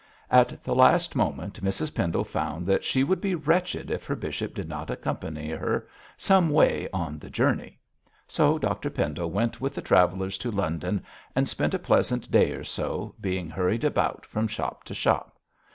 [0.31, 4.55] At the last moment Mrs Pendle found that she would be wretched if her bishop
[4.55, 7.77] did not accompany her some way on the journey;
[8.27, 11.03] so Dr Pendle went with the travellers to London,
[11.35, 15.37] and spent a pleasant day or so, being hurried about from shop to shop.